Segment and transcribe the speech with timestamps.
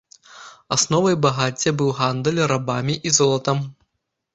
[0.75, 3.57] Асновай багацця быў гандаль рабамі і золатам.